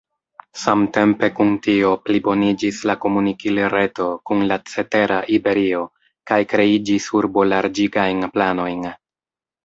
Samtempe 0.59 1.27
kun 1.39 1.49
tio 1.65 1.89
pliboniĝis 2.05 2.79
la 2.91 2.95
komunikil-reto 3.03 4.07
kun 4.29 4.41
la 4.51 4.57
cetera 4.71 5.19
Iberio 5.35 5.81
kaj 6.31 6.39
kreiĝis 6.55 7.05
urbo-larĝigajn 7.21 8.25
planojn. 8.39 8.89